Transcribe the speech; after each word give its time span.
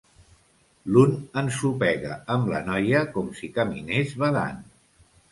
L'un 0.93 1.11
ensopega 1.41 2.15
amb 2.35 2.49
la 2.53 2.61
noia 2.69 3.01
com 3.17 3.29
si 3.41 3.51
caminés 3.59 4.15
badant. 4.23 4.65